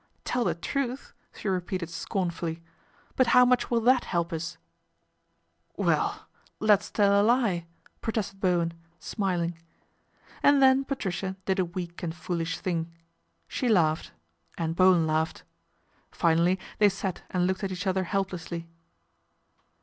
"Tell 0.25 0.43
the 0.45 0.55
truth," 0.55 1.13
she 1.35 1.47
repeated 1.47 1.87
scornfully." 1.87 2.63
But 3.15 3.27
how 3.37 3.45
much 3.45 3.69
will 3.69 3.81
that 3.81 4.03
help 4.05 4.33
us?" 4.33 4.57
"Well! 5.77 6.25
let's 6.59 6.89
tell 6.89 7.21
a 7.21 7.21
lie," 7.21 7.67
protested 8.01 8.39
Bowen, 8.39 8.73
smiling. 8.99 9.59
And 10.41 10.59
then 10.59 10.85
Patricia 10.85 11.35
did 11.45 11.59
a 11.59 11.65
weak 11.65 12.01
and 12.01 12.15
foolish 12.15 12.57
thing, 12.57 12.91
she 13.47 13.69
laughed, 13.69 14.11
and 14.57 14.75
Bowen 14.75 15.05
laughed. 15.05 15.43
Finally 16.11 16.59
they 16.79 16.89
sat 16.89 17.21
and 17.29 17.45
looked 17.45 17.63
at 17.63 17.71
each 17.71 17.85
other 17.85 18.05
helplessly. 18.05 18.67